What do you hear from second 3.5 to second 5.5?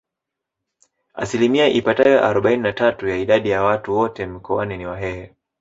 watu wote Mkoani ni Wahehe